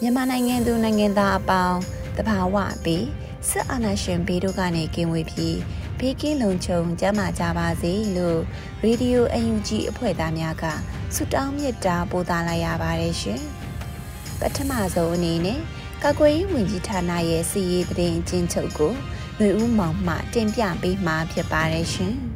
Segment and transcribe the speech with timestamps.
[0.00, 1.78] မြန်မာနိုင်ငံသူနိုင်ငံသားအပေါင်း
[2.16, 3.06] တဘာဝပြီး
[3.48, 5.58] စစ်အာဏာရှင်ဘေးတို့ကနေကင်းဝေးပြီး
[5.98, 8.40] ဘေးကင်းလုံခြုံကျန်းမာကြပါစေလို့
[8.82, 10.64] ရေဒီယို UNG အဖွဲ့သားများက
[11.14, 13.42] ဆုတောင်းမေတ္တာပို့သလိုက်ရပါတယ်ရှင်။
[14.40, 15.60] ပထမဆုံးအနေနဲ့
[16.02, 18.92] ကာကွယ်ရေးဝန်ကြီးဌာနရဲ့စီရေးတရင်အချင်းချုပ်ကို
[19.38, 22.16] ຫນွေဦးမောင်မှတင်ပြပေးမှာဖြစ်ပါတယ်ရှင်။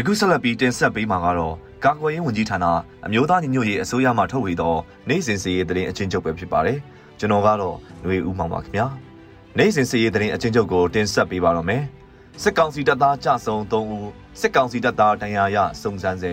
[0.00, 1.54] ယခုဆက်လက်ပြီးတင်ဆက်ပေးမှာကတော့
[1.84, 2.66] ကာကွယ်ရေးဝန်ကြီးဌာန
[3.06, 4.74] အမျိုးသားညီညွတ်ရေးအစိုးရမှထုတ်ဝေသော
[5.08, 6.78] နိုင်စဉ်စီရေးတရင်အချင်းချုပ်ပဲဖြစ်ပါတယ်။
[7.18, 8.86] ကျွန်တော်ကတော့ຫນွေဦးမောင်ပါခင်ဗျာ။
[9.58, 11.82] နိုင်စဉ်စီရေးတရင်အချင်းချုပ်ကိုတင်ဆက်ပေးပါတော့မယ်။
[12.42, 14.08] စစ်ကောင်စီတပ်သားကြဆုံ3ဦး
[14.40, 16.32] စစ်ကောင်စီတပ်သားတန်ရာရစုံစမ်းစေ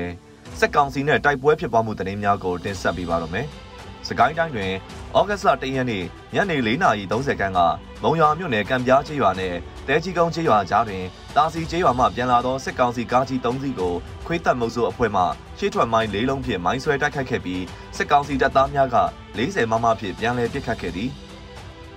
[0.59, 3.47] စစ်ကောင်စီနဲ့တိုက်ပွဲဖြစ်ပွားမှုတရင်များကိုတင်ဆက်ပေးပါတော့မယ်။
[4.07, 4.71] စကိုင်းတိုင်းတွင်
[5.17, 7.59] ဩဂတ်စ်လ1ရက်နေ့ညနေ4:30ခန်းက
[8.03, 9.55] မုံရွာမြို့နယ်ကံပြားချေးရွာနဲ့
[9.87, 11.03] တဲကြီးကုန်းချေးရွာကြားတွင်
[11.35, 13.93] တာစီချေးရွာမှပြန်လာသောစစ်ကောင်စီကားကြီး3စီးကို
[14.25, 15.23] ခွေးတပ်မုပ်ဆိုအဖွဲ့မှ
[15.57, 17.63] ရှေ့ထွက်မိုင်း၄လုံးဖြင့်မိုင်းဆွဲတိုက်ခိုက်ခဲ့ပြီး
[17.97, 18.97] စစ်ကောင်စီတပ်သားများက
[19.37, 21.11] 40မမဖြင့်ပြန်လည်ပစ်ခတ်ခဲ့သည်။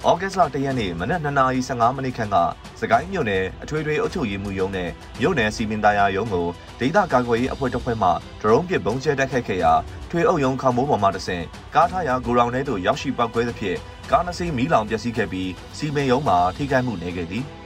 [0.07, 2.37] ဩဂတ်စ်လ1ရက်နေ့မနက်2:15မိနစ်ခန့်က
[2.81, 6.47] စကိုင်းမြို့နယ်အထွေထွေအုပ်ချုပ်ရေးမှူးရုံးနဲ့မြို့နယ်စီမင်းသားရုံးကို
[6.81, 8.09] ဒေသကာကွယ်ရေးအဖွဲ့တစ်ဖွဲ့မှ
[8.43, 9.73] ဒရုန်းပစ်ဘုံကျဲတိုက်ခိုက်ခဲ့ရာ
[10.11, 13.79] ထွေအုပ်ရုံးခေါမိုးပေါ်မှတဆင့်ကားထားရာဂိုရောင်ထဲသို့ရောက်ရှိပောက်ကွဲသဖြင့်
[14.11, 17.47] ကားနှစ်စီးမီးလောင်ပျက်စီးခဲ့ပြီးစီမင်းရုံးမှာထိခိုက်မှုနေခဲ့သည်။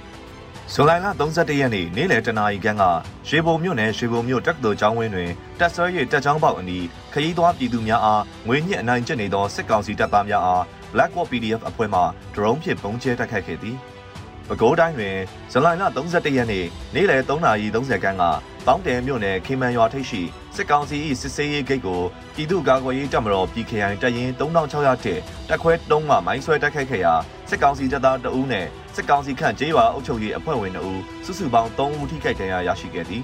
[0.70, 2.84] ဇူလိုင်လ31ရက်နေ့နေ့လယ်တနာရီခန့်က
[3.28, 5.30] ရွှေဘုံမြို့နယ်ရွှေဘုံမြို့တက္ကသိုလ်ကျောင်းဝင်းတွင်
[5.60, 10.62] တက်ဆွဲ၍တက်ချောင်းပေါက်အနီးခရီးသွားပြည်သူများအားငွေညှစ်အနိုင်ကျင့်နေသောစစ်ကောင်စီတပ်သားများအား
[10.92, 12.00] Blackwall PDF အဖွဲ့မှ
[12.34, 13.76] ဒရုန်းဖြင့်ပုံကျဲတိုက်ခိုက်ခဲ့သည်။
[14.48, 15.16] ပဲခူးတိုင်းတွင်
[15.52, 18.24] ဇူလိုင်လ31ရက်နေ့နေ့လယ်3:30ခန်းက
[18.66, 20.22] တောင်းတယ်မြို့နယ်ခေမန်ရွာထိပ်ရှိ
[20.56, 22.00] စစ်ကောင်စီ၏စစ်ဆေးရေးဂိတ်ကို
[22.34, 27.14] ပြည်သူ့ကာကွယ်ရေးတပ်မတော် PKI တပ်ရင်း3600တက်တက်ခွဲတုံးမှမိုင်းဆွဲတိုက်ခိုက်ခဲ့ရာ
[27.50, 33.22] စစ်ကောင်စီတပ်သားတအူးနဲ့စစ်ကောင်စီခန့်ကျေးရွာအုပ်ချုပ်ရေးအဖွဲ့ဝင်2ဦးစုစုပေါင်း3ဦးထိခိုက်ဒဏ်ရာရရှိခဲ့သည်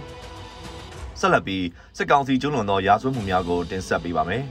[1.21, 1.65] ဆက်လက်ပြီး
[1.97, 4.45] စစ်ကောင်စီကျူးလွန်သောရာဇဝတ်မှုများကိုတင်ဆက်ပေးပါမယ်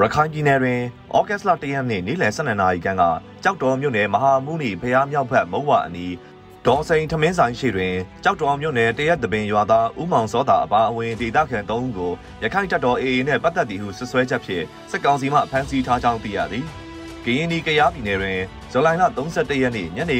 [0.00, 0.80] ရခိုင်ပြည်နယ်တွင်
[1.16, 3.02] ဩဂတ်စ်လ1ရက်နေ့နေ့လယ်12နာရီခန့်က
[3.42, 6.12] ကြောက်တော်မြို့နယ်မဟာမုနီဖျားမြောက်ဘက်မုံဝအနီး
[6.66, 12.12] ဒေါ်စိန်ထမင်းဆိုင်ရှိတွင်ကြောက်တော်မြို့နယ်တရက်တပင်ရွာသားဦးမောင်စောတာအပါအဝင်ဒေသခံ၃ဦးကို
[12.42, 16.66] ရခိုင်တပ်တော် AA နဲ့ပတ်သက်သည်ဟုဆွဆွဲချက်ဖြင့်စစ်ကောင်စီမှဖမ်းဆီးထားကြောင်းသိရသည်။
[17.24, 18.40] ကရင်နီကရားပြည်နယ်တွင်
[18.72, 20.18] ဇူလိုင်လ31ရက်နေ့ညနေ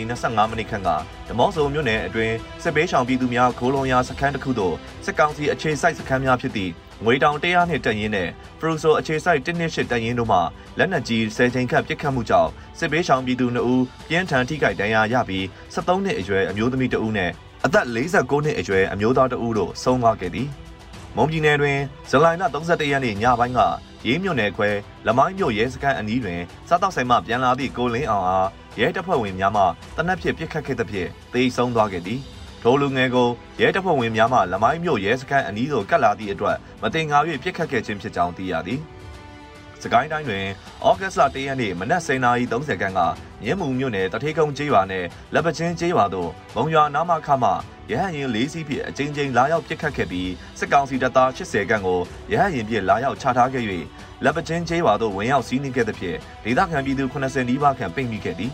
[0.00, 0.90] 9:25မိနစ်ခန့်က
[1.28, 4.74] ဓမော့ဆုံမြို့နယ်အတွင်းစစ်ပေးဆောင်ပြည်သူများခိုးလုံရာစခန်းတစ်ခုသို့
[5.04, 6.72] စစ်ကောင်စီအခြေစိုက်စခန်းများဖြစ်သည့်
[7.02, 8.28] ငွေတောင်100နှစ်တက်ရင်နဲ့
[8.58, 10.38] ဖရူဆိုအခြေစိုက်128တက်ရင်တို့မှ
[10.78, 15.44] လက်နက်ကြီး10ချိန်ခန့်ပစ်ခတ်မှုကြောင့်စစ်ပေးဆောင်ပြည်သူ2ဦးပြင်းထန်ထိခိုက်ဒဏ်ရာရပြီး
[15.74, 17.30] 73နှစ်အရွယ်အမျိုးသမီး2ဦးနဲ့
[17.64, 20.48] အသက်49နှစ်အရွယ်အမျိုးသား2ဦးတို့ဆုံးသွားခဲ့သည်
[21.16, 21.78] မုံပြည်နယ်တွင်
[22.10, 23.60] ဇူလိုင်လ31ရက်နေ့ညပိုင်းက
[24.06, 24.68] ရေးမြို့နယ်ခွဲ
[25.06, 28.48] လမိုင်းမြို့ရဲစခန်းအနီးတွင်စားတောက်ဆိုင်မှပြန်လာသည့်ကိုလင်းအောင်အား
[28.80, 29.62] ရဲတပ်ဖွဲ့ဝင်များမှ
[29.96, 32.20] တနက်ဖြစ်ပစ်ခတ်ခဲ့သဖြင့်သေဆုံးသွားခဲ့သည်
[32.66, 33.28] ထိုလူငယ်ကို
[33.60, 38.80] ရဲတပ်ဖွဲ့ဝင်များမှလမိုင်းမြို့ရဲစခန်းအနီးသို့ကတ်လာသည့်အတွက်မတင်ငါ၍ပစ်ခတ်ခဲ့ခြင်းဖြစ်ကြောင်းသိရသည်
[39.82, 40.46] စကိုင်းတိုင်းတွင်
[40.86, 43.00] ဩဂတ်စ်လ၁ရက်နေ့မနက်09:30ခန်းက
[43.42, 47.50] မြင်းမူမြို့နယ်တထေးကုန်းကျေးရွာနှင့်လက်ပချင်းကျေးရွာသို့မုံရွာနာမခမှ
[47.90, 52.00] ရဟတ်ရင်၄စီးဖြင့်အကြိမ်ကြိမ်လာရောက်ပစ်ခတ်ခဲ့ပြီးစစ်ကောင်စီတပ်သား80ခန့်ကို
[52.32, 53.64] ရဟတ်ရင်ဖြင့်လာရောက်ချထားခဲ့၍
[54.24, 58.52] လက်ပချင်းကျေးရွာသို့ဝင်ရောက်စီးနင်းခဲ့သဖြင့်ဒေသခံပြည်သူ80နီးပါးခန့်ပိတ်မိခဲ့သည်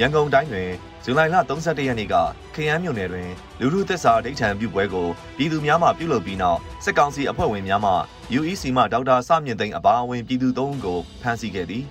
[0.00, 0.70] ရန်ကုန်တိုင်းတွင်
[1.04, 2.14] ဇူလိုင်လ31ရက်နေ့က
[2.54, 3.30] ခရမ်းမြို့နယ်တွင်
[3.60, 7.92] လူလူသစ္စာဒိဋ္ဌံပြုပွဲကိုပြည်သူများမှပြုလုပ်ပြီးနောက်စစ်ကောင်စီအဖွဲ့ဝင်များမှ
[8.38, 11.84] UEC မှဒေါက်တာစမြင့်သိန်းအပါအဝင်ပြည်သူ၃ဦးကိုဖမ်းဆီးခဲ့သည်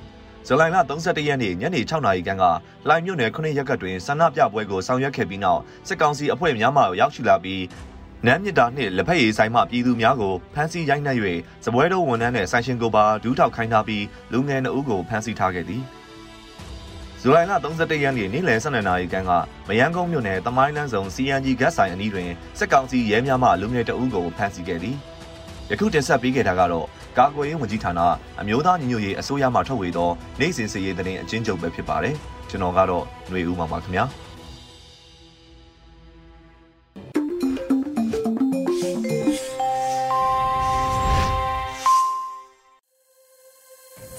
[0.48, 2.44] ဇူလိုင်လ31ရက်နေ့ညနေ6နာရီခန့်က
[2.90, 7.64] လိုင်မြို့နယ်9ရပ်ကွက်တွင်ဆန္ဒပြပွဲကိုဆောင်ရွက်ခဲ့ပြီးနောက်စစ်ကောင်စီအဖွဲ့များမှရောက်ရှိလာပြီး
[8.26, 11.18] နမ်းမြစ်တာနှင့်လက်ဖက်ရည်ဆိုင်မှပြည်သူများကိုဖမ်းဆီးရိုက်နှက်၍
[11.66, 15.84] စပွဲတော်ဝန်ထမ်းနှင့်ဆိုင်ရှင်ကိုပါဒူးထောက်ခိုင်းထားပြီးလူငယ်2ဦးကိုဖမ်းဆီးထားခဲ့သည်
[17.24, 19.32] ဇဇူလိုင်လ31ရက်နေ့နေ့လယ်12နာရီခန့်က
[19.68, 22.30] မယန်းကုန်းမြို့နယ်တမိုင်းလန်းဆောင် CNG ဂတ်ဆိုင်အနီးတွင်
[22.60, 24.96] စစ်ကောင်စီရဲများမှလူငယ်တအုပ်ကိုဖမ်းဆီးခဲ့သည်။
[25.72, 26.88] ယခုတင်ဆက်ပေးခဲ့တာကတော့
[27.18, 28.00] ကာကွယ်ရေးဝန်ကြီးဌာန
[28.42, 30.10] အမျိုးသားညီညွတ်ရေးအစိုးရမှထုတ်ဝေသော
[30.40, 32.16] နိုင်စဉ်စည်ရေးသတင်းအချင်းချုပ်ပဲဖြစ်ပါတယ်။
[32.50, 34.06] ကျွန်တော်ကတော့ຫນွေဦးမှာပါခင်ဗျာ။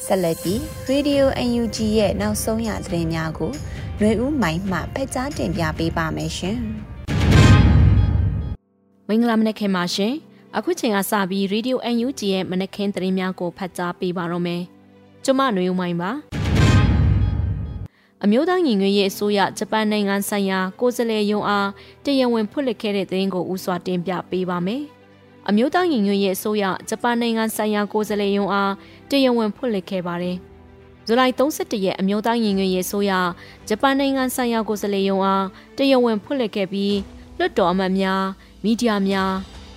[0.06, 0.60] ဆက်လက်ပြီး
[0.90, 3.52] Radio UNG ရဲ့နောက်ဆုံးရသတင်းများကို
[4.00, 6.58] ຫນွေဦးမိုင်းမှဖက်ကြားတင်ပြပေးပါမယ်ရှင်။
[9.08, 10.14] မင်္ဂလာမနက်ခင်းပါရှင်။
[10.58, 14.62] အခုချိန်ကစပြီး Radio UNG ရဲ့မနက်ခင်းသတင်းများကိုဖတ်ကြားပေးပါတော့မယ်။
[15.26, 16.12] ကျွန်မຫນွေဦးမိုင်းပါ။
[18.24, 21.70] အမျိုးသားညီညွတ်ရေးအစိုးရဂျပန်နိုင်ငံဆိုင်ရာကိုယ်စားလှယ်ရုံးအား
[22.06, 24.84] တရားဝင်ဖွင့်လှစ်ခဲ့တဲ့သတင်းကိုဥစွာတင်ပြပေးပါမယ်။
[25.49, 28.73] အမျိုးသားညီညွတ်ရေးအစိုးရဂျပန်နိုင်ငံဆိုင်ရာကိုယ်စားလှယ်ရုံးအား
[29.11, 30.37] တရားဝင်ဖွင့်လှစ်ခဲ့ပါတယ်။
[31.06, 33.12] ဇူလိုင်31ရက်အမျိုးသားညီညွတ်ရေးအစိုးရ
[33.69, 35.44] ဂျပန်နိုင်ငံဆိုင်ရာကိုယ်စားလှယ်ရုံးအား
[35.76, 36.96] တရားဝင်ဖွင့်လှစ်ခဲ့ပြီး
[37.38, 38.25] လွှတ်တော်အမတ်များ
[38.64, 39.32] မီဒီယာများ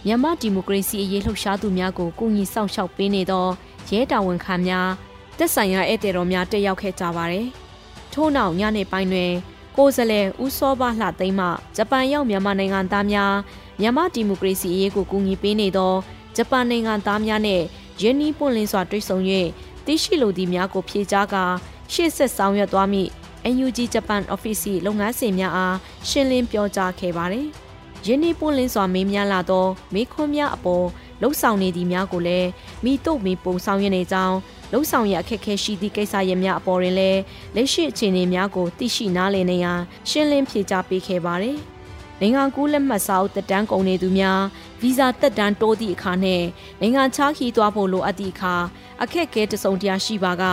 [0.05, 3.47] မြန်မာဒီမိုကရေစီအရေးလှုပ်ရှားသူများကိုကူညီစောင့်ရှောက်ပေးနေသော
[3.89, 4.89] ရဲတာဝန်ခံများ
[5.37, 7.47] တက်ဆိုင်ရာဧည့်သည်တော်များတက်ရောက်ခဲ့ကြပါတယ်။
[8.13, 9.31] ထို့နောက်ညနေပိုင်းတွင်
[9.77, 13.33] ကိုယ်စားလှယ်ဦးစောဘလှသိမ်းမှဂျပန်ရောက်မြန်မာနိုင်ငံသားများ
[13.81, 15.93] မြန်မာဒီမိုကရေစီအရေးကိုကူညီပေးနေသော
[16.35, 17.61] ဂျပန်နိုင်ငံသားများနဲ့
[18.01, 19.17] ယင်းနီးပွင့်လင်းစွာတွေ့ဆုံ၍
[19.85, 21.45] သိရှိလိုသည့်များကိုဖြေကြားကာ
[21.93, 23.09] ရှေ့ဆက်ဆောင်ရွက်သွားမည့်
[23.53, 25.77] NUG Japan Office လုပ်ငန်းစဉ်များအား
[26.09, 27.47] ရှင်းလင်းပြောကြားခဲ့ပါတယ်။
[28.05, 30.85] ယင်းနီးပွင့်လင်းစွာမေးမြန်းလာသောမေးခွန်းများအပေါ်
[31.21, 32.49] လှုပ်ဆောင်နေသည့်များကိုလည်း
[32.83, 34.37] မိတို့မီပုံဆောင်ရနေကြောင်း
[34.71, 37.21] လှုပ်ဆောင်ရအခက်ခဲရှိသည့်ကိစ္စရပ်များအပေါ်တွင်လည်း
[37.55, 39.79] လက်ရှိအခြေအနေများကိုသိရှိနားလည်နေရန်
[40.09, 41.57] ရှင်းလင်းဖြေကြားပေးခဲ့ပါတယ်။
[42.21, 44.41] နိုင်ငံကူးလက်မှတ်စာအုပ်တက်တန်းကုန်နေသူများ
[44.81, 46.43] ဗီဇာတက်တန်းတိုးသည့်အခါနဲ့
[46.81, 48.55] နိုင်ငံခြားခီးသွားဖို့လိုအပ်သည့်အခါ
[49.03, 50.43] အခက်အခဲတစုံတရာရှိပါက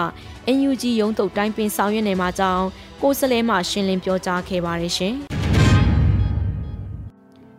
[0.56, 2.66] NUG ရုံးတုပ်တိုင်းပင်ဆောင်ရွက်နေမှာကြောင်း
[3.02, 5.14] ကိုယ်စလဲမှရှင်းလင်းပြောကြားခဲ့ပါတယ်ရှင်။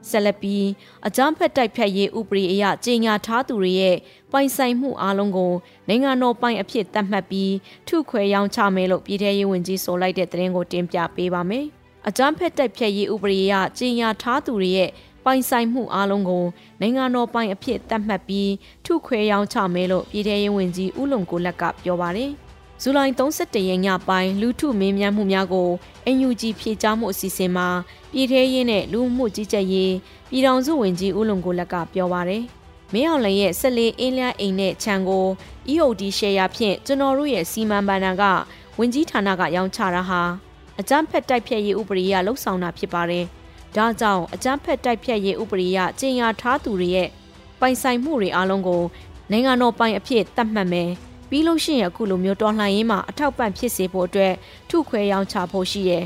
[0.10, 0.66] ဆက်လက်ပြီး
[1.08, 3.98] အကြမ်းဖက်တိုက်ဖြတ်ရေးဥပဒေအရကြေညာထားသူတွေရဲ့
[4.32, 5.54] ပိုင်ဆိုင်မှုအလုံးကို
[5.88, 7.54] နိုင်ငံတော်ပိုင်အဖြစ်သတ်မှတ်ပြီး
[7.88, 11.68] ထုခွဲရောင်းချမယ်လို့ပြည်ထရေးဝန်ကြီးဆိုလိုက်တဲ့သတင်းကိုတင်ပြပေးပါမယ်။
[12.08, 14.90] အကြမ်းဖက်တိုက်ဖျက်ရေးဥပဒေအရကြေညာထားသူတွေရဲ့
[15.26, 16.46] ပိုင်ဆိုင်မှုအလုံးကို
[16.82, 18.52] နိုင်ငံတော်ပိုင်အဖြစ်သတ်မှတ်ပြီး
[18.86, 22.32] ထုခွဲရောင်းချမယ်လို့ပြည်ထရေးဝန်ကြီးဦးလုံကိုလက်ကပြောပါတယ်။
[22.82, 25.70] ဇူလိုင်31ရက်ညပိုင်းလူထုမင်းမြန်းမှုများကို
[26.16, 27.68] NUG ဖြေကြားမှုအစီအစဉ်မှာ
[28.12, 29.94] ပြည်ထရေးနဲ့လူမှုကြီးကြပ်ရေး
[30.30, 32.44] ပြည်ထောင်စုဝန်ကြီးဦးလုံကိုလက်ကပြောပါတယ်။
[32.94, 35.26] မင်းအောင်လှိုင်ရဲ့ဆက်လေးအင်းလျအိမ်နဲ့ခြံကို
[35.74, 38.24] EOD ရှယ်ယာဖြင့်ကျွန်တော်တို့ရဲ့စီမံဘဏ္ဍာက
[38.78, 40.22] ဝင်ကြီးဌာနကရောင်းချတာဟာ
[40.80, 43.26] အကြမ်းဖက်တိုက်ဖျက်ရေးဥပဒေအရလှုပ်ဆောင်တာဖြစ်ပါတယ်။
[43.76, 47.10] ဒါကြောင့်အကြမ်းဖက်တိုက်ဖျက်ရေးဥပဒေအရကျင့်ရထားသူတွေရဲ့
[47.60, 48.84] ပိုင်ဆိုင်မှုတွေအလုံးကို
[49.32, 50.90] နိုင်ငံတော်ပိုင်အဖြစ်သတ်မှတ်မယ်။
[51.30, 54.34] ပြီးလို့ရှိရင်အခုလိုမျိုးတော်လှန်ရေးမှာအထောက်ပံ့ဖြစ်စေဖို့အတွက်
[54.70, 56.00] ထုခွဲရောင်းချဖို့ရှိရဲ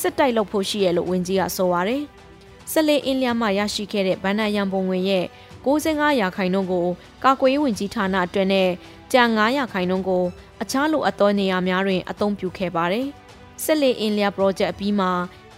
[0.00, 2.02] စစ်တိုက်လုပ်ဖို့ရှိရဲလို့ဝန်ကြီးကဆိုပါတယ်။
[2.72, 5.24] ဆက်လက်အင်းလျာမှရရှိခဲ့တဲ့ဗန္ဒာရန်ပုံဝင်ရဲ့
[5.64, 6.86] 65ရာခိုင်နှုန်းကို
[7.24, 8.68] ကာကွယ်ရေးဝန်ကြီးဌာနအတွက်နဲ့
[9.12, 10.24] ကြံ9ရာခိုင်နှုန်းကို
[10.62, 13.06] အခြားလိုအပ်သောနေရာများတွင်အသုံးပြုခဲ့ပါတယ်။
[13.64, 15.10] စစ်လေအင်လျာ project အပြီးမှာ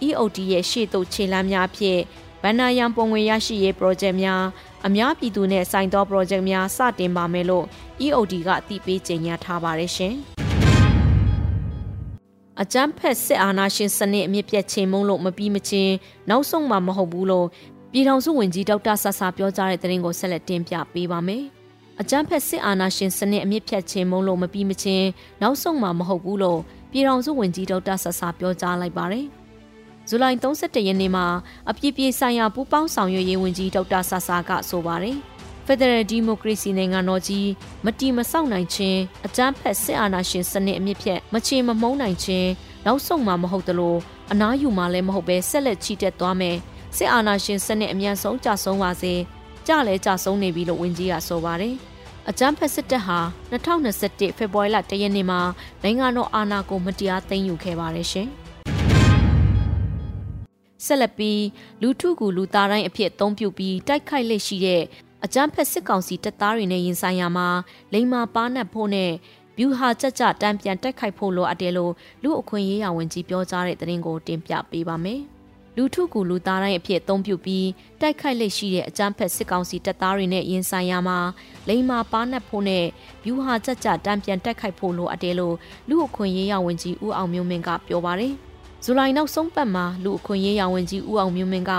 [0.07, 2.01] EOD ရဲ့ရှေ့သို့ခြေလှမ်းများဖြင့်
[2.43, 4.43] ဗန္နာယံပုံငွေရရှိရေး project များ
[4.87, 7.65] အများပြည်သူနဲ့ဆိုင်သော project များစတင်ပါမယ်လို့
[8.05, 10.15] EOD ကအသိပေးကြေညာထားပါတယ်ရှင်။
[12.61, 15.93] အကြမ်းဖက်စစ်အာဏာရှင်စနစ်အမြင့်ပြတ်ချိန်မုံလို့မပြီးမချင်း
[16.29, 17.47] နောက်ဆုံးမှမဟုတ်ဘူးလို့
[17.91, 21.43] ပြည်ထောင်စုဝန်ကြီးဒေါက်တာဆဆာပြောကြားတဲ့သတင်းကိုဆက်လက်တင်ပြပေးပါမယ်။
[22.01, 25.07] အကြမ်းဖက်စစ်အာဏာရှင်စနစ်အမြင့်ဖြတ်ချိန်မုံလို့မပြီးမချင်း
[25.41, 26.59] နောက်ဆုံးမှမဟုတ်ဘူးလို့
[26.93, 29.25] ပြည်ထောင်စုဝန်ကြီးဒေါက်တာဆဆာပြောကြားလိုက်ပါတယ်။
[30.09, 31.25] ဇူလိုင်31ရက်နေ့မှာ
[31.69, 35.17] အပြည့်ပြေဆိုင်ရာပူးပေါင်းဆောင်ရွက်ရေးဝန်ကြီးဒေါက်တာဆဆာကဆိုပါတယ်။
[35.67, 37.47] Federal Democracy နိုင်ငံတော်ကြီး
[37.85, 42.49] မတီမဆောက်နိုင်ခြင်းအကြမ်းဖက်စစ်အာဏာရှင်စနစ်အမြင့်ဖြတ်မချေမမုန်းနိုင်ခြင်း
[42.85, 43.95] နောက်ဆုံးမှမဟုတ်သလို
[44.31, 46.57] အနားယူမှလည်းမဟုတ်ပဲဆက်လက်ချီတက်သွားမယ်
[46.97, 49.13] စစ်အာဏာရှင်စနစ်အမြန်ဆုံးကြဆုံးပါစေ
[49.67, 51.75] ကြလဲကြဆုံးနေပြီလို့ဝန်ကြီးကဆိုပါတယ်။
[52.29, 53.19] အကြမ်းဖက်စစ်တပ်ဟာ
[53.51, 55.39] 2021ဖေဖော်ဝါရီလ1ရက်နေ့မှာ
[55.83, 58.27] နိုင်ငံတော်အာဏာကိုမတရားသိမ်းယူခဲ့ပါတယ်ရှင်။
[60.85, 61.41] ဆက်လက်ပြီး
[61.81, 64.83] လူထုကူလူသားတိုင်းအဖြစ်အသုံးပြုပြီးတိုက်ခိုက်လက်ရှိတဲ့
[65.25, 67.47] အကြမ်းဖက်စစ်ကောင်စီတပ်သားတွေနဲ့ရင်ဆိုင်ရာမှာ
[67.93, 69.11] လိမ္မာပါနတ်ဖို့နဲ့
[69.57, 75.21] ဗျူဟာကြကြတံပြန်တိုက်ခိုက်ဖို့လိုအပ်တယ်လို့လူအခွင့်ရေးရဝန်ကြီးပြောကြားတဲ့သတင်းကိုတင်ပြပေးပါမယ်။
[75.77, 77.67] လူထုကူလူသားတိုင်းအဖြစ်အသုံးပြုပြီး
[78.01, 81.17] တိုက်ခိုက်လက်ရှိတဲ့အကြမ်းဖက်စစ်ကောင်စီတပ်သားတွေနဲ့ရင်ဆိုင်ရမှာ
[81.67, 82.85] လိန်မာပါနတ်ဖို့နဲ့
[83.25, 85.55] ဗျူဟာကြကြတံပြန်တိုက်ခိုက်ဖို့လိုအပ်တယ်လို့
[85.89, 88.33] လူအခွင့်ရေးရဝန်ကြီးဦးအောင်မျိုးမင်းကပြောပါတယ်။
[88.83, 91.71] ဇူလိုင်နောက်ဆုံးပတ်မှာလူအခွင့်ရေးရဝန်ကြီးဦးအောင်မျိုးမင်းက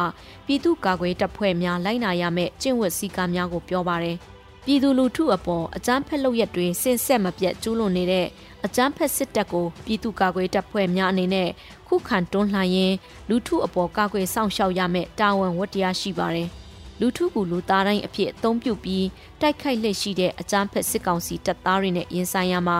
[0.46, 4.16] ပြည်သူ့ကာကွယ်တပ်ဖွဲ့များလိုက်နာရမယ့်ကျင့်ဝတ်စည်းကမ်းများကိုပြောပါတယ်။
[4.66, 8.26] ပြည်သူလူထုအပေါ်အကြမ်းဖက်လုပ်ရက်တွေဆင်ဆက်မပြတ်ကျူးလွန်နေတဲ့
[8.66, 11.48] အကြမ်းဖက်စစ်တပ်ကိုပြည်သူ့ကာကွယ်တပ်ဖွဲ့များအနေနဲ့
[11.88, 12.96] ခုခံတွန်းလှန်ရင်း
[13.28, 16.48] လူထုအပေါ်ကာကွယ်စောင့်ရှောက်ရမယ့်တာဝန်ဝတ္တရားရှိပါတယ်။
[17.00, 19.06] လူထုကလူသားတိုင်းအဖြစ်အသုံးပြုပြီး
[19.40, 22.78] တိုက်ခိုက်လက်ရှိတဲ့အကြမ်းဖက်စစ်ကောင်စီတပ်သားတွေနဲ့ရင်ဆိုင်ရမှာ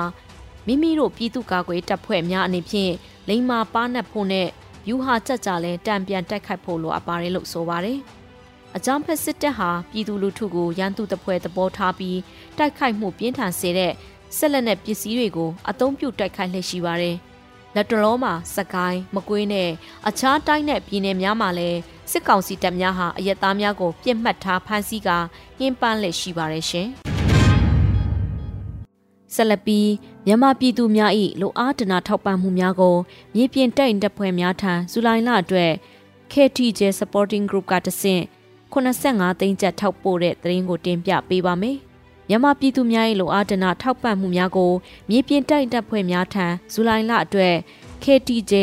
[0.67, 2.93] မိမိတို့ပြည်သူ့ကာကွယ်တပ်ဖွဲ့များအနေဖြင့်
[3.29, 4.49] လိမ္မာပါနတ်ဖို့နဲ့
[4.89, 8.01] ယူဟာကြကြလဲတံပြန်တိုက်ခိုက်ဖို့လိုအပ်ပါတယ်လို့ဆိုပါတယ်။
[8.77, 12.19] အကြမ်းဖက်စစ်တပ်ဟာပြည်သူလူထုကိုရန်သူတပ်ဖွဲ့သဘောထားပြီး
[12.59, 13.93] တိုက်ခိုက်မှုပြင်းထန်စေတဲ့
[14.37, 17.17] ဆက်လက်နဲ့ပစ္စည်းတွေကိုအသုံးပြုတိုက်ခိုက်လှည့်ရှိပါတယ်။
[17.75, 19.71] လက်တလောမှာစကိုင်းမကွေးနဲ့
[20.09, 21.79] အခြားတိုင်းနဲ့ပြည်နယ်များမှာလည်း
[22.11, 25.19] စစ်ကောင်စီတပ်များဟာအရက်သားများကိုပြစ်မှတ်ထားဖမ်းဆီးကာ
[25.59, 26.89] ညှဉ်းပန်းလက်ရှိပါတယ်ရှင်။
[29.35, 29.91] ဆက်လက်ပြီး
[30.27, 32.97] မြန်မာပြည်သူများ၏လိုအားတနာထောက်ပံ့မှုများကို
[33.35, 35.73] မြေပြင်တိုက်တပ်ဖွဲ့များထံဇူလိုင်လအတွက်
[36.33, 38.23] KTJ Supporting Group ကတဆင့်
[38.73, 41.79] 85သိန်းကျပ်ထောက်ပို့တဲ့သတင်းကိုတင်ပြပေးပါမယ်။
[42.29, 44.73] မြန်မာပြည်သူများ၏လိုအားတနာထောက်ပံ့မှုများကို
[45.11, 47.55] မြေပြင်တိုက်တပ်ဖွဲ့များထံဇူလိုင်လအတွက်
[48.03, 48.55] KTJ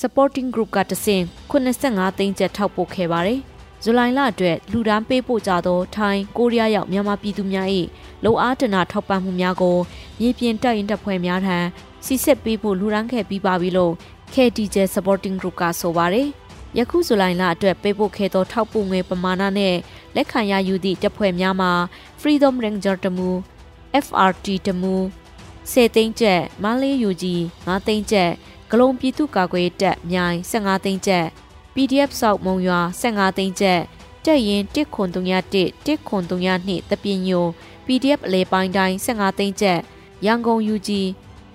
[0.00, 3.40] Supporting Group ကတဆင့်85သိန်းကျပ်ထောက်ပို့ခဲ့ပါတယ်။
[3.82, 7.68] ဇူလိုင်လအတွက်လူဒန်းပေးပို့ကြသောထိုင်းကိုရီးယားရောက်မြန်မာပြည်သူများ၏
[8.24, 9.76] လုံအားတနာထောက်ပံ့မှုများကို
[10.20, 11.58] မြေပြင်တပ်ရင်တပ်ဖွဲ့များထံ
[12.04, 13.92] စီစစ်ပေးဖို့လူဒန်းခဲ့ပြီးပါပြီလို့
[14.34, 16.28] KTJ Supporting Group ကဆိုပါတယ်။
[16.78, 19.74] ယခုဇူလိုင်လအတွက်ပေးပို့ခဲ့သောထောက်ပို့ငွေပမာဏနဲ့
[20.14, 21.72] လက်ခံရယူသည့်တပ်ဖွဲ့များမှာ
[22.26, 23.28] Freedom Ranger တမူ
[24.04, 24.94] FRT တမူ
[25.72, 27.24] 10သိန်းကျပ်မလေး UG
[27.56, 28.30] 9သိန်းကျပ်
[28.70, 31.26] ဂလုံပြည်သူ့ကာကွယ်တပ်မြိုင်15သိန်းကျပ်
[31.74, 33.80] PDF စောက်မုံရွာ15သိန်းကျပ်
[34.24, 37.44] တက်ရင်1ခွန်301 1ခွန်302တပင်ညို
[37.86, 39.80] PDF အလဲပိုင်းတိုင်း15သိန်းကျပ်
[40.26, 40.90] ရန်ကုန် UG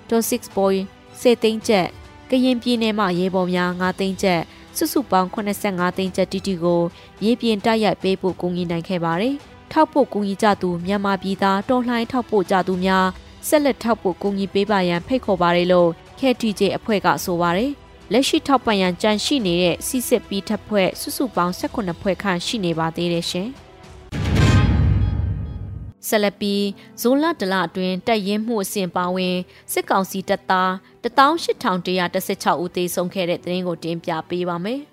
[0.09, 0.75] .6 boy
[1.21, 1.87] 10သိန်းကျပ်
[2.29, 4.41] ကရင်ပြည်နယ်မှရေပေါ်များ9သိန်းကျပ်
[4.77, 6.81] စုစုပေါင်း85သိန်းကျပ်တီတီကို
[7.23, 9.37] ရေပြင်တိုက်ရိုက်ပေးဖို့ကူညီနိုင်ခဲ့ပါတယ်။
[9.73, 13.07] ထောက်ဖို့ကူညီကြသူမြန်မာပြည်သားတော်လှန်ထောက်ဖို့ကြသူများ
[13.47, 17.71] ဆက်လက်ထောက်ဖို့ကူညီပေးပါရန်ဖိတ်ခေါ်ပါတယ်လို့ KTJ အဖွဲ့ကဆိုပါတယ်။
[18.11, 23.49] လက်ရှိထောက်ပံ့ရန်ကြံရှိနေတဲ့စီစစ်ပြီးထပ်ဖွဲ့စုစုပေါင်း18ဖွဲ့ခန့်ရှိနေပါသေးတယ်ရှင်။
[26.07, 26.55] ဆလပီ
[27.01, 29.37] ဇိုလတလအတွင်းတက်ရင်မှုအစဉ်ပါဝင်
[29.71, 30.71] စစ်ကောင်စီတပ်သား
[31.03, 34.81] 18116ဦးသေဆုံးခဲ့တဲ့သတင်းကိုတင်ပြပေးပါမယ်။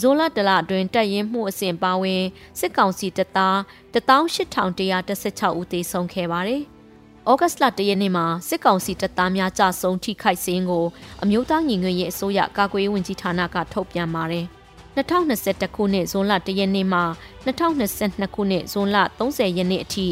[0.00, 2.22] ဇိုလတလအတွင်းတက်ရင်မှုအစဉ်ပါဝင်
[2.58, 3.56] စစ်ကောင်စီတပ်သား
[3.92, 6.62] 18116ဦးသေဆုံးခဲ့ပါတယ်။
[7.30, 10.86] ဩဂတ်လတရက်နေ့မှာစစ်ကောင်စီတပ်သားများကြဆုံထိခိုက်စင်းကို
[11.22, 14.46] အမျိုးသားညီညွတ်ရေးအစိုးရကာကွယ်ရေးဝန်ကြီးဌာနကထုတ်ပြန်ပါတယ်။
[14.96, 17.00] 2021ခုနှစ်ဇွန်လတရက်နေ့မှ
[17.46, 20.06] 2022ခုနှစ်ဇွန်လ30ရက်နေ့အထိ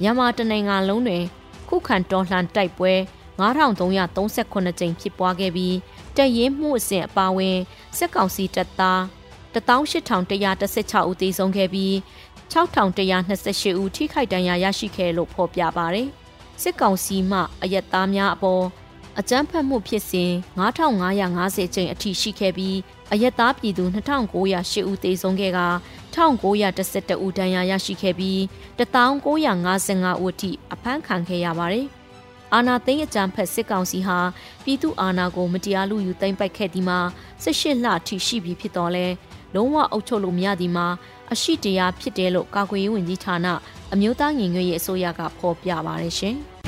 [0.00, 1.24] မြန်မာတနိုင်ငံလုံးတွင်
[1.68, 2.92] ခုခံတော်လှန်တိုက်ပွဲ
[3.40, 5.76] 9338ကြိမ်ဖြစ်ပွားခဲ့ပြီး
[6.16, 7.58] တပ်ရင်းမှုအစဉ်အပါဝင်
[7.96, 9.00] စစ်ကောင်စီတပ်သား
[9.54, 11.92] 18116ဦးသေဆုံးခဲ့ပြီး
[12.52, 16.08] 6128ဦးထိခိုက်ဒဏ်ရာရရှိခဲ့လို့ဖော်ပြပါတယ်။
[16.62, 18.64] စစ်ကောင်စီမှအယက်သားများအပေါ်
[19.18, 22.76] အကြမ်းဖက်မှုဖြစ်စဉ်9550ကျိန်အထိရှိခဲ့ပြီး
[23.12, 25.60] အယက်သားပြည်သူ2908ဦးသေဆုံးခဲ့က
[26.14, 28.38] 1912ဦးဒဏ်ရာရရှိခဲ့ပြီး
[28.78, 31.86] 1955ဦးအထိအဖမ်းခံခဲ့ရပါတယ်။
[32.54, 34.18] အာနာသိန်းအကြံဖက်စစ်ကောင်စီဟာ
[34.64, 36.98] ပြည်သူအာဏာကိုမတရားလူယူသိမ်းပိုက်ခဲ့ဒီမှာ
[37.44, 39.06] 18လအထိရှိပြီဖြစ်တော်လဲ
[39.54, 40.86] လုံးဝအုပ်ချုပ်လို့မရဒီမှာ
[41.32, 43.46] အရှိတရားဖြစ်တယ်လို့ကာကွယ်ရေးဝန်ကြီးဌာန
[43.92, 46.36] အမျိုးသားညီညွတ်ရေးအစိုးရကဖော်ပြပါတယ်ရှင်။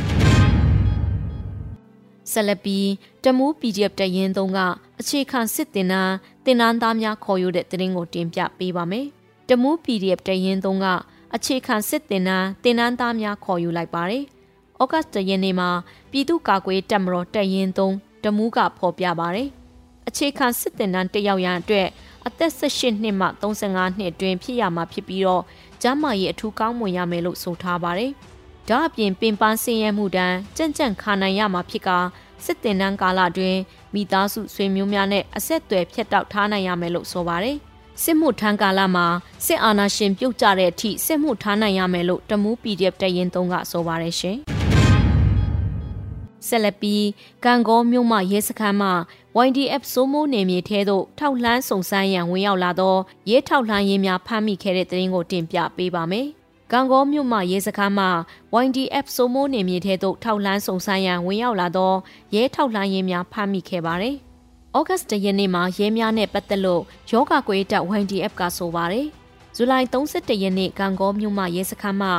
[2.32, 2.78] ဆလပီ
[3.24, 4.58] တမူး PDF တရင်သုံးက
[5.00, 9.06] အခြေခံစစ်တင်နန်းတင်နန်းသားများခေါ်ယူတဲ့သတင်းကိုတင်ပြပေးပါမယ်။
[9.48, 10.86] တမူး PDF တရင်သုံးက
[11.34, 14.24] အခြေခံစစ်တင်နန်းတင်နန်းသားများခေါ်ယူလိုက်ပါတယ်။
[14.82, 15.70] ဩဂတ်တရင်နေ့မှာ
[16.10, 19.48] ပြည်သူ့ကာကွယ်တပ်မတော်တရင်သုံးတမူးကဖော်ပြပါတယ်။
[20.08, 21.88] အခြေခံစစ်တင်နန်းတက်ရောက်ရန်အတွက်
[22.26, 25.42] အသက်18နှစ်မှ35နှစ်အတွင်းဖြစ်ရမှာဖြစ်ပြီးတော့
[25.82, 28.10] ကျန်းမာရေးအထူးကောင်းမွန်ရမယ်လို့ဆိုထားပါတယ်။
[28.68, 31.98] ဒါအပြင်ပင်ပန်းဆင်းရဲမှုတန်းကြံ့ကြံ့ခါနိုင်ရမှာဖြစ်ကာ
[32.44, 33.56] စစ်တင်တန်းကာလတွင်
[33.94, 37.56] မိသားစုဆွေမျိုးများနဲ့အဆက်အသွယ်ဖြတ်တောက်ထားနိုင်ရမယ်လို့ဆိုပါတယ်။
[38.02, 39.06] စစ်မှုထမ်းကာလမှာ
[39.46, 44.38] စစ်အာဏာရှင်ပြုတ်ကျတဲ့အထိစစ်မှုထားနိုင်ရမယ်လို့တမူး PDF တရင်သုံးကဆိုပါတယ်ရှင်။
[46.48, 47.04] ဆက်လက်ပြီး
[47.44, 48.90] ကံကောမြို့မှရဲစခန်းမှ
[49.46, 52.96] YDF စိုးမိုးနေမြေထဲသို့ထောက်လှမ်းစုံစမ်းရန်ဝင်ရောက်လာသော
[53.28, 56.28] ရဲထောက်လှမ်းရေးများဖမ်းမိခဲ့တဲ့တဲ့ရင်ကိုတင်ပြပေးပါမယ်။
[56.72, 58.06] ကံကောမြို့မှရဲစခန်းမှ
[58.64, 61.92] YDF စိုးမိုးနေမြေထဲသို့ထောက်လှမ်းစုံစမ်းရန်ဝင်ရောက်လာသော
[62.34, 64.16] ရဲထောက်လှမ်းရေးများဖမ်းမိခဲ့ပါတယ်။
[64.76, 69.06] ဩဂတ်စ်ရက်နေ့မှာရဲများနဲ့ပတ်သက်လို့ယောဂကွေးတပ် YDF ကဆိုပါတယ်။
[69.56, 72.10] ဇူလိုင်31ရက်နေ့ကံကောမြို့မှရဲစခန်းမှ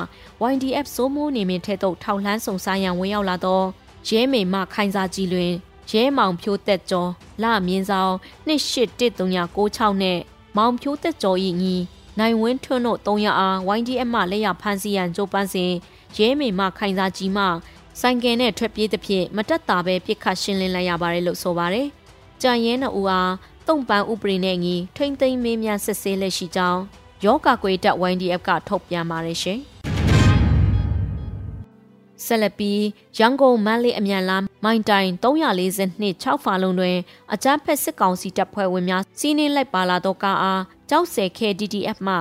[0.52, 3.62] YDF စိုးမိုးနေမြေထဲသို့ထောက်လှမ်းစုံစမ်းရန်ဝင်ရောက်လာသော
[4.08, 5.54] ရဲမေမခိုင်စာကြည်လွင်
[5.92, 7.10] ရဲမောင်ဖြိုးသက်ကျော်
[7.44, 8.14] လမြင်းဆောင်
[8.48, 10.20] 281396နဲ့
[10.58, 11.76] မောင်ဖြိုးသက်ကျော်၏ညီ
[12.20, 15.72] နိုင်ဝင်းထွန်းတို့300အား YDF မှလက်ရဖမ်းဆီးရန်ကြိုးပမ်းစဉ်
[16.18, 17.46] ရဲမေမှခိုင်စာကြီးမှ
[18.00, 21.88] ဆိုင်ကယ်နဲ့ထွက်ပြေးသဖြင့်မတက်တာပဲပြစ်ခတ်ရှင်းလင်းလိုက်ရပါတယ်လို့ဆိုပါတယ်။
[22.42, 23.34] ကြံရဲနှစ်ဦးအား
[23.68, 26.82] တုံပန်းဥပဒေနဲ့ငီထိမ့်သိမ်းမင်းများစစ်ဆေးလက်ရှိကြောင်း
[27.26, 29.60] ယောဂကွေတက် YDF ကထုတ်ပြန်ပါတယ်ရှင်။
[32.26, 32.82] ဆက်လက်ပြီး
[33.18, 36.98] ရန်ကုန်မန္တလေးအမြန်လမ်းမိုင်တိုင်342 6ဖာလုံးတွင်
[37.34, 42.16] အကြမ်းဖက်စစ်ကောင်စီတပ်ဖွဲ့ဝင်များစီးနင်းလိုက်ပါလာသောကားအားကြောက်ဆယ် KDDF မှ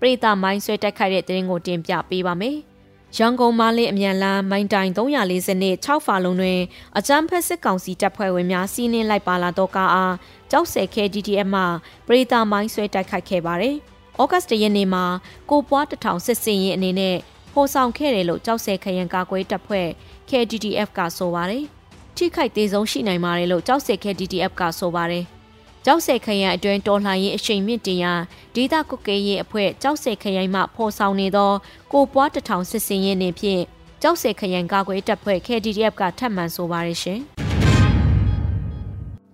[0.00, 2.56] ပရိသမိုင်းဆွဲတိုက်ခိုက်တဲ့တရင်ကိုတင်ပြပေးပါမယ်။
[3.16, 6.60] ရန်ကုန်မန္တလေးအမြန်လမ်းမိုင်တိုင်340 6ဖာလုံးတွင်
[6.98, 10.14] အကြမ်းဖက်စစ်ကောင်စီတပ်ဖွဲ့ဝင်များစီးနင်းလိုက်ပါလာသောကားအား
[10.50, 11.62] ကြောက်ဆယ် KDDF မှ
[12.06, 13.76] ပရိသမိုင်းဆွဲတိုက်ခိုက်ခဲ့ပါတယ်။
[14.22, 15.04] ဩဂတ်စ်ရက်နေ့မှာ
[15.50, 17.16] ကိုပွားတထောင်စစ်စင်ရင်အနေနဲ့
[17.58, 19.88] ဖော်ဆောင်ခဲ့တယ်လို့ကြောက်စဲခရန်ကာကွယ်တပ်ဖွဲ့
[20.30, 21.64] KDDF ကဆိုပါတယ်။
[22.16, 25.24] ထိခိုက်သေးဆုံးရှိနိုင်ပါတယ်လို့ကြောက်စဲ KDDF ကဆိုပါတယ်။
[25.84, 28.12] ကြောက်စဲခရန်အတွင်းတော်လှန်ရေးအရှိန်မြင့်တင်ရာ
[28.54, 31.52] ဒေသကုတ်ကဲရေးအဖွဲ့ကြောက်စဲခရန်မှဖော်ဆောင်နေသော
[31.92, 33.62] ကိုပွားတထောင်စစ်စင်ရင်နေဖြင့်
[34.02, 37.20] ကြောက်စဲခရန်ကာကွယ်တပ်ဖွဲ့ KDDF ကထပ်မံဆိုပါတယ်ရှင်။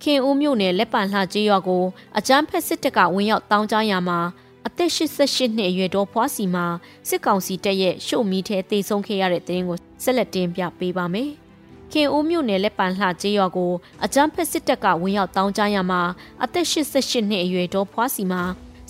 [0.02, 1.84] ခင်ဦးမြို့နယ်လက်ပံလှကျေးရွာကို
[2.18, 4.43] အကြမ်းဖက်စစ်တပ်ကဝင်ရောက်တောင်းကြရမှာအ
[4.76, 6.66] သက်88နှစ်အရွယ်တော်ဖွားစီမှာ
[7.08, 11.30] စစ်ကောင်စီတပ်ရဲ့ရှုပ်မီထဲတေဆုံးခဲ့ရတဲ့တဲ့ရင်ကိုဆက်လက်တင်ပြပေးပါမယ်။
[11.92, 13.72] ခင်ဦးမြို့နယ်လက်ပံလှကျေးရွာကို
[14.04, 16.00] အကြမ်းဖက်စစ်တပ်ကဝင်ရောက်တောင်းကြရမှာ
[16.44, 18.42] အသက်88နှစ်အရွယ်တော်ဖွားစီမှာ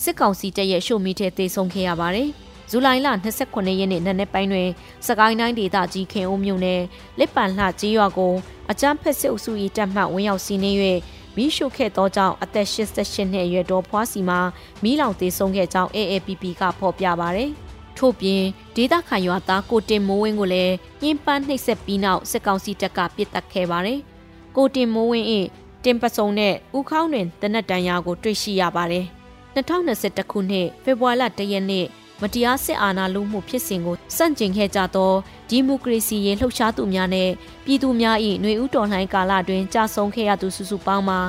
[0.03, 2.29] စစ်ကောင်စီတပ်ရဲ့ရှုပ်မီထဲတေဆုံးခဲ့ရပါတယ်။
[2.69, 3.07] ဇူလိုင်လ
[3.43, 4.69] 29ရက်နေ့နံနက်ပိုင်းတွင်
[5.07, 6.81] စကိုင်းတိုင်းဒေသကြီးခင်ဦးမြို့နယ်
[7.19, 8.33] လက်ပံလှကျေးရွာကို
[8.71, 10.77] အကြမ်းဖက်စစ်အုပ်စု၏တပ်မှဝင်ရောက်စီးနင်း၍
[11.35, 14.39] မိရှုခဲ့သောကြောင့်အသက်88နှစ်အရွယ်တော်ဖွားစီမှာ
[14.83, 17.45] မိလောင်သေးဆုံးခဲ့ကြောင်း AAPP ကဖော်ပြပါဗျ။
[17.97, 18.41] ထို့ပြင်
[18.75, 23.99] ဒေသခံရွာသားကိုတင်မိုးဝင်းကိုလည်းညှဉ်းပန်းနှိပ်စက်ပြီးနောက်စစ်ကောင်စီတပ်ကပစ်တက်ခဲ့ပါတယ်။
[24.55, 25.27] ကိုတင်မိုးဝင်း၏
[25.83, 29.05] တင်ပစုံနဲ့ဥခေါင်းတွင်တနက်တန်ရာကိုတွေ့ရှိရပါတယ်။
[29.55, 31.85] 2021ခုနှစ်ဖေဖော်ဝါရီလ1ရက်နေ့
[32.21, 35.11] မတရားစစ်အာဏာလုမှုဖြစ်စဉ်ကိုစန့်ကျင်ခဲ့ကြသော
[35.49, 37.29] ဒီမိုကရေစီရေးလှုပ်ရှားသူများနဲ့
[37.65, 41.19] ပြည်သူများ၏ຫນွေဥတော်လှန်ကာလတွင်ကြာဆုံးခဲ့ရသူစုစုပေါင်းမှာ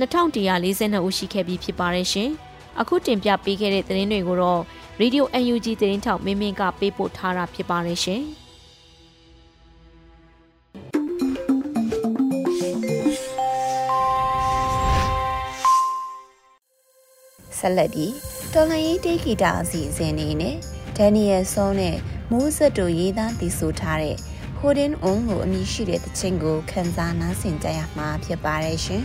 [0.00, 2.30] 2142ဦးရှိခဲ့ပြီးဖြစ်ပါတယ်ရှင်။
[2.80, 4.62] အခုတင်ပြပေးခဲ့တဲ့သတင်းတွေကိုတော့
[5.00, 8.22] Radio UNG သတင်းထောက်မင်းမင်းကပေးပို့ထားတာဖြစ်ပါတယ်ရှင်။
[17.58, 20.56] ဆက်လက်ပြီး တော်လှန်ရေးတေးဂီတာအစီအစဉ်နေနဲ့
[20.96, 21.96] ဒန်နီယယ်ဆောနဲ့
[22.30, 24.16] မိုးဆက်တို့ရေးသားတည်ဆိုထားတဲ့
[24.58, 29.02] Holding On ကိုအမည်ရှိတဲ့တခြင်းကိုခန်းစားနားဆင်ကြရမှာဖြစ်ပါတယ်ရှင်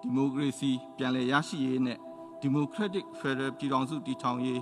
[0.00, 1.98] ဒီမိုကရေစီပြန်လည်ရရှိရေးနဲ့
[2.40, 4.60] ဒီမိုကရက်တစ်ဖက်ဒရယ်ပြည်ထောင်စုတည်ထောင်ရေး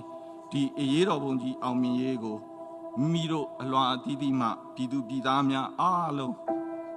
[0.53, 2.37] ဒီအရေးတော်ပုံကြီးအောင်မြင်ရေးကို
[2.99, 6.35] မိမိတို့အလွန်အသီးသီးမှပြည်သူပြည်သားများအားလုံး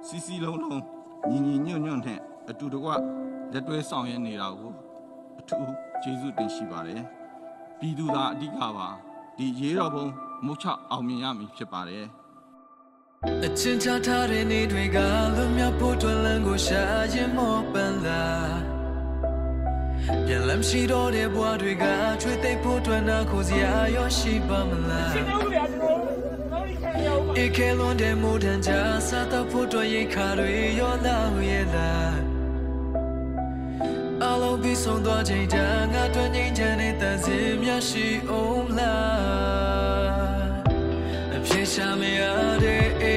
[0.06, 0.82] စီစီလုံးလုံး
[1.30, 2.88] ညီညီညွတ်ညွတ်နဲ့ အတူတကွ
[3.52, 4.72] လက်တွဲဆောင်ရွက်နေတာကို
[5.40, 7.02] အထူးကျေးဇူးတင်ရှိပါတယ်
[7.78, 8.88] ပြည်သူသားအဓိကပါ
[9.36, 10.06] ဒီရေးတော်ပုံ
[10.44, 12.06] မုတ်ချအောင်မြင်ရမည်ဖြစ်ပါတယ်
[13.44, 14.98] အချင်းချထားတဲ့နေတွေက
[15.36, 16.82] လွမြောက်ဖို့တွင်လန်းကိုရှာ
[17.14, 18.24] ရင်မောပန်လာ
[20.26, 21.84] ပြန်လမ်းရှိတော့တဲ့ဘဝတွေက
[22.22, 25.12] ချွေသိပ်ဖို့တွင်နာကိုစရာရောရှိပါမလား
[27.42, 28.72] ဧကလွန်တဲ့မိုးတန်ကြ
[29.08, 32.33] စားတော့ဖို့တွင်ရိတ်ခါတွေရောလာရဲ့လားအလုံး
[34.64, 40.54] ပြီးဆုံးသွားချိန်တန်ငါတွင်ငိမ့်ချမ်းတဲ့တန်စင်များရှိအောင်လား
[41.36, 42.20] အဖြစ်ရှာမရ
[42.62, 43.13] တဲ့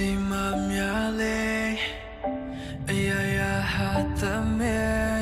[0.00, 0.32] စီမ
[0.70, 1.40] များလေ
[2.88, 5.06] Yeah, yeah, had the mirror.
[5.06, 5.15] Just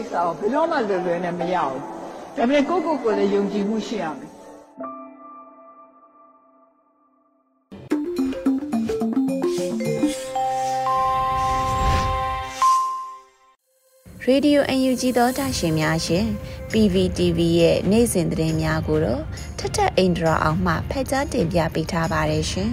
[0.00, 1.80] ကိစ္စကိုဘယ်တော့မှလွယ်လွယ်နဲ့မရဘူး။
[2.36, 4.30] ဒါပေမဲ့ကိုယ့်ကိုယ်ကိုယ်လည်းယုံကြည်မှုရှိရမယ်
[14.24, 16.26] ရေဒီယို UNG သောတာရှင်များရှင်
[16.72, 19.22] PVTV ရဲ့နေ့စဉ်သတင်းများကိုတော့
[19.58, 22.70] ထထအိန္ဒြာအောင်မှဖက်ကြားတင်ပြပေးထားပါတယ်ရှင်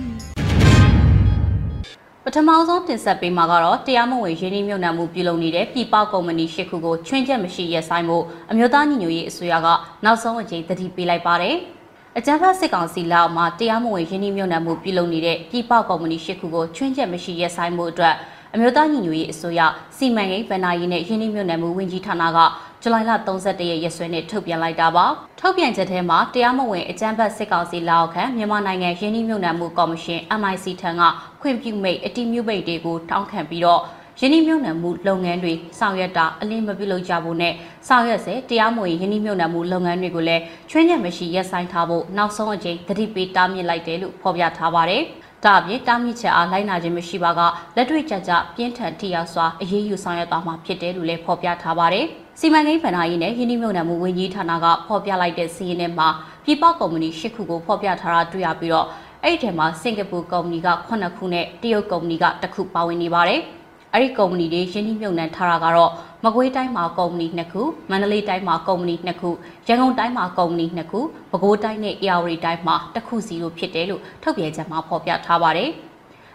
[2.30, 8.18] ပထမဆုံးတင်ဆက်ပေးမှာကတော့တရားမဝင်ရင်းနှီးမြှုပ်နှံမှုပြုလုပ်နေတဲ့ပြည်ပကုမ္ပဏီ၈ခုကိုချွင်းချက်မရှိရက်ဆိုင်မှု
[8.52, 9.68] အမျိုးသားညီညွတ်ရေးအစိုးရက
[10.06, 11.56] နောက်ဆုံးအကြိမ်တတိပေးလိုက်ပါတယ်။
[12.18, 18.16] အကြံဖတ်စစ်ကောင်စီလက်အောက်မှာတရားမဝင်ရင်းနှီးမြှုပ်နှံမှုပြုလုပ်နေတဲ့ပြည်ပကုမ္ပဏီ၈ခုကိုချွင်းချက်မရှိရက်ဆိုင်မှုအတွက်
[18.54, 19.62] အမျိုးသားညီညွတ်ရေးအစိုးရ
[19.98, 22.38] စီမံကိန်းဗဏ္ဍာရေးနဲ့ရင်းနှီးမြှုပ်နှံမှုဝန်ကြီးဌာနက
[22.82, 25.06] ဇူလိုင်လ31ရက်ရက်စွဲနဲ့ထုတ်ပြန်လိုက်တာပါ
[25.40, 31.02] ထုတ်ပြန်ချက်ထဲမှာတရားမဝင်အကြမ်းဖက်စစ်ကောင်စီလက်အောက်ခံမြန်မာနိုင်ငံရင်းနှီးမြှုပ်နှံမှုကော်မရှင် MIC ထံက
[31.42, 33.82] ခွင့်ပြုမိတ်အတိမြုပ်မိတ်တွေကိုတောင်းခံပြီးတော့
[34.20, 37.54] ရင်းနှီးမြှုပ်နှံမှုလုပ်ငန်းတွေဆောင်ရွက်တာအလင်းမပြုလုပ်ကြဖို့နဲ့
[37.88, 45.04] ဆောင်ရွက်စေတရားမဝင်ရင်းနှီးမြှုပ်နှံမှုလုပ်ငန်းတွေကိုလည်းချွင်းချက်မရှိရပ်ဆိုင်းထားဖို့နောက်ဆုံးအကြိမ်သတိပေးတားမြစ်လိုက်တယ်လို့ဖော်ပြထားပါတယ်။
[45.48, 47.42] ဒါအပြင်တားမြစ်ချက်အားလိုက်နာခြင်းမရှိပါက
[47.76, 52.06] လက်တွေ့ကြကြပြင်းထန်ထိရောက်စွာအရေးယူဆောင်ရွက်သွားမှာဖြစ်တယ်လို့လည်းဖော်ပြထားပါတယ်။
[52.40, 56.08] စီမံကိန်းဗဏ္ဍာရေးနဲ့ယင်းနှိမ့်မြုံနယ်မှုဝန်ကြီးဌာနကဖော်ပြလိုက်တဲ့စီးရင်ထဲမှာ
[56.44, 58.88] ပြည်ပကုမ္ပဏီ၈ခုကိုဖော်ပြထားတာတွေ့ရပြီးတော့
[59.24, 63.42] အဲ့ဒီထဲမှာစင်ကာပူကုမ္ပဏီက9ခုနဲ့တရုတ်ကုမ္ပဏီက1ခုပါဝင်နေပါတယ်။
[63.94, 65.92] အဲ့ဒီကုမ္ပဏီတွေယင်းနှိမ့်မြုံနယ်ထားတာကတော့
[66.24, 69.30] မကွေးတိုင်းမှာကုမ္ပဏီ2ခုမန္တလေးတိုင်းမှာကုမ္ပဏီ2ခု
[69.68, 71.00] ရန်ကုန်တိုင်းမှာကုမ္ပဏီ2ခု
[71.32, 75.72] ပဲခူးတိုင်းနဲ့အေရဝတီတိုင်းမှာ1ခုစီလို့ဖြစ်တယ်လို့ထုတ်ပြန်ချက်မှာဖော်ပြထားပါတယ်။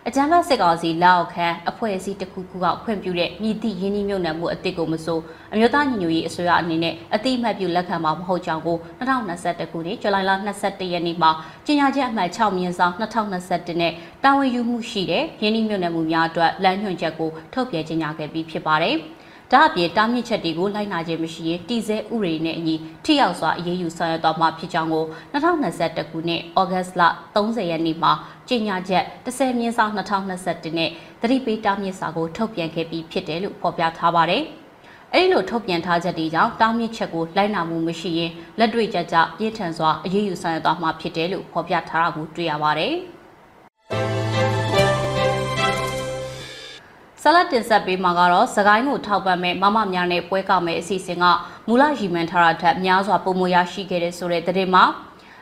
[0.08, 5.18] အကြမ်းဖက်စစ်ကောင်စီလက်အောက်ခံအဖွဲ့အစည်းတစ်ခုခုကခွင့်ပြုတဲ့မြည်သည့်ရင်းနှီးမြှုပ်နှံမှုအသစ်ကိုမဆို
[5.52, 11.30] အမျိုးသားညီညွတ်ရေးအစိုးရအနေနဲ့အတိအမှတ်ပြုလက်ခံမှာမဟုတ်ကြောင်းကို2021ခုနှစ်ဇူလိုင်လ22ရက်နေ့မှာ
[11.66, 13.92] ကြေညာချက်အမှတ်6မြင်းဆောင်2021နဲ့
[14.24, 18.96] တာဝန်ယူမှုရှိတဲ့ရင်းနှီးမြှုပ်နှံမှုများအတွက်လမ်းညွှန်ချက်ကိုထုတ်ပြန်ကြေညာခဲ့ပြီးဖြစ်ပါတယ်။
[19.52, 27.02] ဒါအပြင်တားမြစ်ချက်တွေကိုလိုက်နာခြင်းမရှိရင်တည်ဆဲဥပဒေနဲ့အညီထိရောက်စွာအရေးယူဆောင်ရွက်သွားမှာဖြစ်ကြောင်းကို2021ခုနှစ်ဩဂတ်လ
[27.34, 28.12] 30ရက်နေ့မှာ
[28.48, 34.42] ကြေညာချက်10မြင်းဆောင်2021နဲ့သတိပေးတားမြစ်စာကိုထုတ်ပြန်ခဲ့ပြီးဖြစ်တယ်လို့ဖော်ပြထားပါတယ်။
[35.14, 42.94] အဲဒီလိုထုတ်ပြန်ထားချက်တွေကြောင့်တားမြစ်ချက်ကိုလိုက်နာမှုမရှိရင်လက်တွေ့ကြကြပြင်းထန်စွာအရေးယူဆောင်ရွက်သွားမှာဖြစ်တယ်လို့ဖော်ပြထားတာကိုတွေ့ရပါတယ်။
[47.24, 51.24] ဆလတ်တင်ဆက်ပေးမှာကတော့သခိုင်းကိုထောက်ပံ့မဲ့မမများနဲ့ပွဲကောက်မဲ့အစီအစဉ်က
[51.68, 54.84] မူလရီမန်ထားတာထက်များစွာပုံမရရှိခဲ့တဲ့ဆိုတဲ့သတင်းမှာ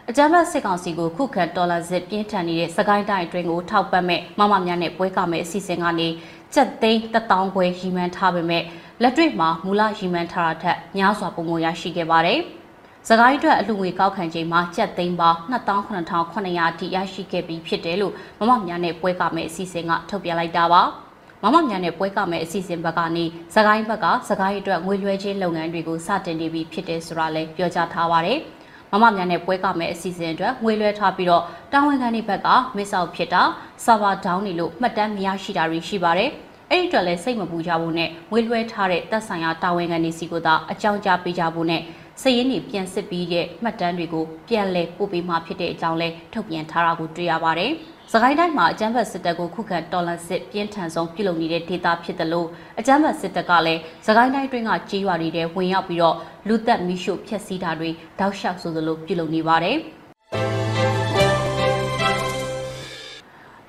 [0.09, 6.09] အကြမ်းဖက်စစ်ကောင်စီကိုခုခံတော်လှန်စစ်ပြင်းထန်နေတဲ့စကိုင်းတိုင်းအတွင်းကိုထောက်ပံ့မဲ့မမများနဲ့ပွဲကောက်မဲ့အစီအစဉ်ကနေ
[6.55, 8.63] စက်သိန်း1000ခွဲရီမန်ထားပေမဲ့
[9.03, 12.41] လက်တွေ့မှာမူလရီမန်ထားတာထက်များစွာပုံမရရှိခဲ့ပါတယ်။
[13.09, 20.85] စကိုင်းအတွက်အလှငွေကောက်ခံချိန်မှာကျပ်သိန်းပေါင်း29,900အထိရရှိခဲ့ပြီးဖြစ်တယ်လို့မမများနဲ့ပွဲကမဲ့အစီအစဉ်ကထုတ်ပြန်လိုက်တာပါ။
[21.43, 23.25] မမများနဲ့ပွဲကမဲ့အစီအစဉ်ဘက်ကနေ
[23.55, 28.39] စကိုင်းဘက်ကစကိုင်းအတွက်ငွေလွှဲခြင်းလုပ်ငန်းတွေကိုစတင်နေပြီဖြစ်တယ်ဆိုတာလည်းပြောကြားထားပါတယ်။
[28.91, 33.43] မမများနဲ့ပွဲကမဲ့အစီအစဉ်အတွက်ငွေလွှဲထားပြီးတော့တာဝန်ခံတွေဘက်ကမစ်ဆောက်ဖြစ်တာ
[33.85, 36.31] ဆာဗာဒေါင်းနေလို့မှတ်တမ်းမရရှိတာတွေရှိပါတယ်။
[36.71, 41.83] အဲ့ဒီအတွက်လည်းစိတ်မပူကြဘူးနဲ့ငွေလွှဲထားတဲ့တပ်ဆိုင်ရာတာဝန်ခံတွေစီကိုသာအကြောင်းကြားပေးကြဖို့နဲ့
[42.23, 47.73] စည်ရင်းတွေပြန်စစ်ပြီးတဲ့မှတ်တမ်းတွေကိုပြန်လည်ပို့ပေးမှဖြစ်တဲ့အကြောင်းလဲထုတ်ပြန်ထားတာကိုတွေ့ရပါတယ်။
[48.13, 56.17] စကိုင်းတိုင်းမှာအကြမ်းဖက်စစ်တပ်ကိုခုခံတော်လှန်စစ်ပြင်းထန်ဆုံးပြုလုပ်နေတဲ့ဒေသဖြစ်တယ်လို့အကြမ်းဖက်စစ်တပ်ကလည်းစကိုင်းတိုင်းတွင်းကကြေးရွာတွေထဲဝင်ရောက်ပြီးတော့
[56.49, 59.79] လူသက်မိရှုဖျက်ဆီးတာတွေတောက်လျှောက်ဆိုသလိုပြုလုပ်နေပါတယ်။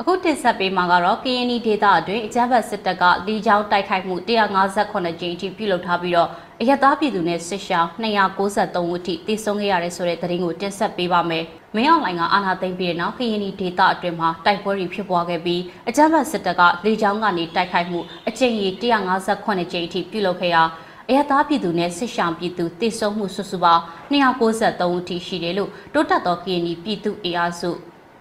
[0.04, 6.30] အခုတင်ဆက်ပေးမှာကတော့ KNY ဒေတာအတွင်းအကြမ်းဖက်စစ်တပ်ကလီချောင်းတိုက်ခိုက်မှု158ကြိမ်အထိပြုလုပ်ထားပြီးတော့
[6.62, 11.44] အရသားပြည်သူနဲ့စစ်ရှောင်း293ဦးအထိတည်ဆုံခဲ့ရတဲ့ဆိုတဲ့သတင်းကိုတင်ဆက်ပေးပါမယ်။
[11.76, 20.64] မင်းအောင်လှိုင်ကအာဏာသိမ်းပြီးတဲ့နောက် KNY ဒေတာအတွင်းမှာတိုက်ပွဲတွေဖြစ်ပွားခဲ့ပြီးအကြမ်းဖက်စစ်တပ်ကလီချောင်းကနေတိုက်ခိုက်မှုအကြိမ်ကြီး158ကြိမ်အထိပြုလုပ်ခဲ့ရာ
[21.10, 27.72] အရသားပြည်သူနဲ့စစ်ရှောင်းပြည်သူတည်ဆုံမှုစုစုပေါင်း293ဦးထိရှိတယ်လို့တိုးတက်သော KNY ပြည်သူအင်အားစု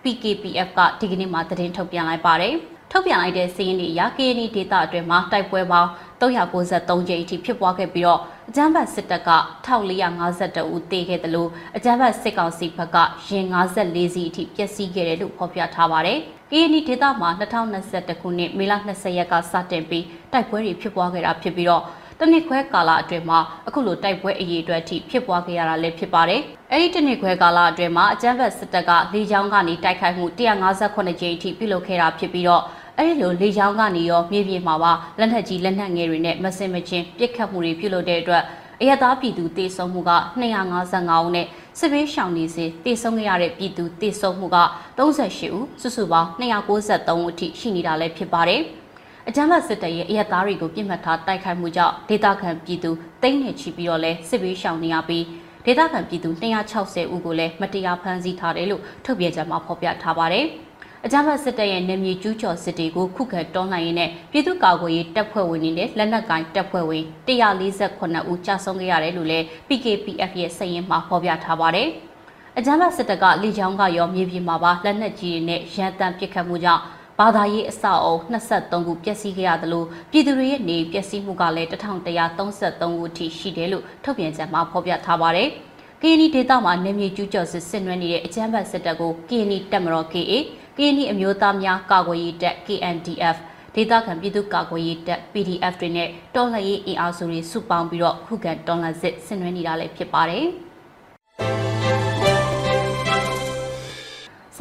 [0.03, 2.55] PKPF ကဒီကနေ့မှသတင်းထုတ်ပြန်လိုက်ပါတယ်။
[2.93, 5.89] ထုတ်ပြန်လိုက်တဲ့စီးရင်တွေအရ KNY ဒေတာအတွင်းမှာတိုက်ပွဲပေါင်း
[6.21, 9.31] 393ကြိမ်အထိဖြစ်ပွားခဲ့ပြီးတော့အကြမ်းဖက်စစ်တပ်က
[9.67, 12.97] 1452ဦးသေခဲ့တယ်လို့အကြမ်းဖက်စစ်ကောင်စီဘက်က
[13.29, 16.19] ရင်54စီးအထိပျက်စီးခဲ့တယ်လို့ဖော်ပြထားပါတယ်။
[16.51, 21.83] KNY ဒေတာမှာ2021ခုနှစ်မေလ20ရက်ကစတင်ပြီးတိုက်ပွဲတွေဖြစ်ပွားခဲ့တာဖြစ်ပြီးတော့
[22.21, 26.41] တနစ်ခွဲကာလအတွင်းမှာအခုလိုတိုက်ပွဲအရေးအတွက်အထိဖြစ်ပွားခဲ့ရတာလည်းဖြစ်ပါတယ်။
[26.73, 32.63] အဲဒီတနစ်ခွဲကာလအတွင်းမှာအကြမ်းဖက်စစ်တပ်ကလေကြောင်းကနေတိုက်ခိုက်မှု158ကြိမ်အထိပြုလုပ်ခဲ့တာဖြစ်ပြီးတော့
[32.99, 38.43] အဲဒီလိုလေကြောင်းကနေရောမြေပြင်မှာပါလက်နက်ကြီးလက်နက်ငယ်တွေနဲ့မစင်မချင်းပစ်ခတ်မှုတွေပြုလုပ်တဲ့အတွက်
[38.81, 41.47] အရသာပြည်သူတေဆုံးမှုက255ဦးနဲ့
[41.79, 44.59] စစ်ဘေးရှောင်နေစဉ်တေဆုံးခဲ့ရတဲ့ပြည်သူတေဆုံးမှုက
[44.99, 48.63] 38ဦးစုစုပေါင်း293ဦးအထိရှိနေတာလည်းဖြစ်ပါတယ်။
[49.29, 52.91] အကြမ်းဖက်စစ်တပ်ရဲ့အရက်သားတွေကိုပြစ်မှတ်ထားတိုက်ခိုက်မှုကြောင့်ဒေသခံပြည်သူ
[53.23, 55.25] တိမ့်နေချီပြီးတော့လဲစစ်ဘေးရှောင်နေရပြီး
[55.65, 56.31] ဒေသခံပြည်သူ
[56.73, 60.47] 260ဦးကိုလည်းမတရားဖမ်းဆီးထားတယ်လို့ထုတ်ပြန်ကြမှာဖော်ပြထားပါတယ်။
[61.05, 71.89] အကြမ်းဖက်စစ်တပ်ရဲ့နေမြေကျူးကျော်စစ်တွေကိုခုခံတွန်းလှန်ရင်းနဲ့ပြည်သူ့ကာကွယ်ရေးတပ်ဖွဲ့ဝင်တွေနဲ့လက်နက်ကိုင်တပ်ဖွဲ့ဝင်148ဦးကြာဆုံးခဲ့ရတယ်လို့လည်း PKPF ရဲ့စာရင်းမှာဖော်ပြထားပါတယ်။
[72.59, 76.83] အကြမ်းဖက်စစ်တပ်ကလေကြောင်းကရောမြေပြင်မှာပါလက်နက်ကြီးတွေနဲ့ရန်တမ်းပစ်ခတ်မှုကြောင့်
[77.23, 85.49] ဘာသာရေးအဆောက်အုံ23ခုပျက်စီးခဲ့ရသလိုပြည်သူတွေရဲ့နေပျက်စီးမှုကလည်း1133ခုထိရှိတယ်လို့ထုတ်ပြန်ချက်မှာဖော်ပြထားပါတယ်။
[86.01, 90.33] KNY ဒေသမှာနေမြေကျူးကျော်စစ်ဆင်နွှဲနေတဲ့အကြမ်းဖက်စစ်တပ်ကို KNY တပ်မတော် KA
[90.77, 93.37] KNY အမျိုးသားများကာကွယ်ရေးတပ် KNDF
[93.75, 100.47] ဒေသခံပြည်သူ့ကာကွယ်ရေးတပ် PDF တွေနဲ့တော်လှန်ရေးအင်အားစုတွေစုပေါင်းပြီးတော့ခုခံတော်လှန်စစ်ဆင်နွှဲနေတာလည်းဖြစ်ပါတယ်။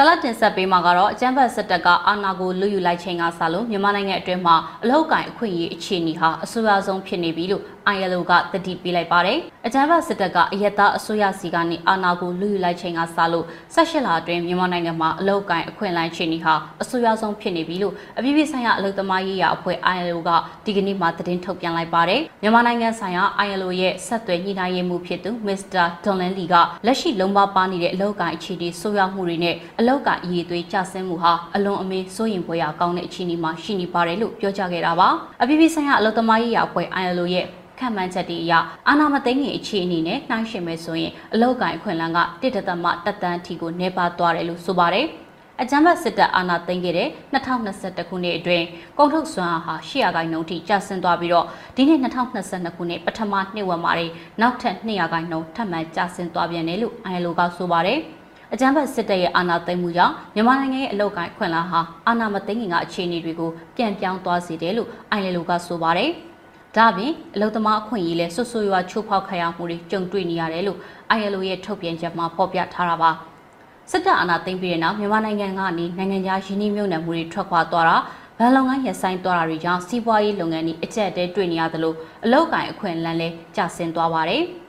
[0.02, 7.64] ဆလတ်တင်ဆက်ပေးမှာကတော့အကြမ်းဖက်စစ်တပ်ကအာဏာကိုလွတ်ယူလိုက်ချိန်ကစလို့မြန်မာနိုင်ငံအတွင်းမှာအလောက်ကိုင်အခွင့်အရေးအခြေအနေဟာအဆိုးရွားဆုံးဖြစ်နေပြီလို့
[7.96, 20.30] ILO ကတတိပေးလိုက်ပါတယ်။အကြမ်းဖက်စစ်တပ်ကအယက်သားအစိုးရစီကနေအာဏာကိုလွတ်ယူလိုက်ချိန်ကစလို့18လအတွင်းမြန်မာနိုင်ငံမှာအလောက်ကိုင်အခွင့်အလမ်းအခြေအနေဟာအဆိုးရွားဆုံးဖြစ်နေပြီလို့အပြည်ပြည်ဆိုင်ရာအလုပ်သမားရေးရာအဖွဲ့ ILO က
[20.66, 25.86] ဒီကနေ့မှသတင်းထုတ်ပြန်လိုက်ပါတယ်။မြန်မာနိုင်ငံဆိုင်ရာ ILO ရဲ့ဆက်သွယ်ညှိနှိုင်းရေးမှူးဖြစ်သူ Mr.
[26.04, 35.10] Donlan Lee ကလက်ရှိလုံးပါပါနေတဲ့အလောက်ကိုင်အခြေအနေဆိုးရွားမှုတွေနဲ့အလောက်ကရည်သွေးကျဆင်းမှုဟာအလွန်အမင်းစိုးရိမ်ဖွယ်ရာကောင်းတဲ့အခြေအနေမှာရှိနေပါတယ်လို့ပြောကြားခဲ့တာပါ။
[35.42, 37.46] အပြည်ပြည်ဆိုင်ရာအလုပ်သမားရေးရာအဖွဲ့ ILO ရဲ့
[37.80, 38.54] ခံမှန်းချက်တွေအရ
[38.88, 45.08] အာနာမသိငင်အခြေအနေနဲ့နှိုင်းယှဉ်မယ်ဆိုရင်အလောက်ကိုင်အခွင့်အလမ်းကတစ်တသမတက်တန်းထီကိုနေပါသွားတယ်လို့ဆိုပါတယ်။
[45.62, 48.66] အကြမ်းဖက်စစ်တပ်အာဏာသိမ်းခဲ့တဲ့2021ခုနှစ်အတွင်း
[48.98, 53.94] ကုန်ထုတ်စွမ်းအားဟာ800ခိုင်နှုန်းထိကျဆင်းသွားပြီးတော့ဒီနှစ်2022ခုနှစ်ပထမနှစ်ဝက်မှာ
[54.42, 58.00] နောက်ထပ်200ခိုင်နှုန်းထပ်မံကျဆင်းသွားပြန်တယ်လို့ ILO ကဆိုပါတယ်။
[58.54, 66.10] အကြမ်းဖက်စစ်တပ်ရဲ့အာဏာသိမ်းမှုကြောင့်မြန်မာနိုင်ငံရဲ့အလောက်ကိုင်ခွင့်လန်းဟာအာဏာမသိမ်းခင်ကအခြေအနေတွေကိုပြန်ပြောင်းသွားစေတယ်လို့ ILO ကဆိုပါတယ်။
[66.76, 70.78] ဒါပြင်အလုံသမားအခွင့်အရေးလဲဆွဆွရွာချိုးဖောက်ခံရမှုတွေကြုံတွေ့နေရတယ်လို့
[71.20, 73.12] ILO ရဲ့ထုတ်ပြန်ချက်မှာဖော်ပြထားတာပါ
[73.92, 77.98] စစ်တပ်အာဏာသိမ်းပြီးတဲ့နောက်မြန်မာနိုင်ငံကနေနိုင်ငံခြားယင်းနှိမ့်မြုပ်နှံမှုတွေထွက်ခွာသွားတာ
[78.38, 81.94] ဘဏ်လုပ်ငန်းရဆိုင်သွားတာတွေကြောင့်စီးပွားရေးလုပ်ငန်းတွေအကျက်တဲတွေ့နေရသလို
[82.26, 84.44] အလောက်ကိုင်အခွင့်အလမ်းလဲကျဆင်းသွားပါတယ်။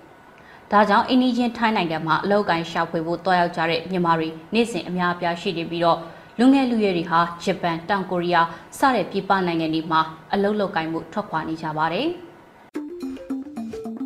[0.73, 5.99] ဒါကြောင့်အင်းနီချင်းထိုင်းနိုင်ငံမှာအလောက်ကိုင်ရှာဖွေဖို့တွားရောက်ကြတဲ့မြန်မာတွေနေ့စဉ်အများအပြားရှိနေပြီးတော့
[6.39, 8.47] လူငယ်လူရွယ်တွေဟာဂျပန်တောင်ကိုရီးယား
[8.79, 10.01] စတဲ့ပြည်ပနိုင်ငံတွေမှာ
[10.33, 12.07] အလုပ်လုပ်ကိုင်မှုထွက်ခွာနေကြပါတယ်။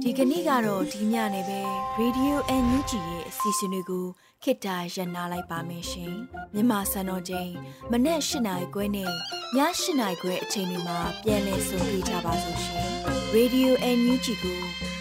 [0.02, 1.60] ဒီကနေ့ကတော့ဒီညနေပဲ
[2.00, 4.06] Radio NUG ရဲ့အစီအစဉ်လေးကို
[4.42, 6.12] ခေတ္တရ延လိုက်ပါမယ်ရှင်။
[6.54, 7.50] မြန်မာစံတော်ချိန်
[7.90, 9.10] မနေ့၈နိုင်ခွဲနဲ့ည
[9.56, 9.58] ၈
[10.00, 12.88] နိုင်ခွဲအချိန်တွေမှာပြောင်းလဲဆိုပြကြပါလို့ရှင်။
[13.36, 14.60] Radio NUG ကို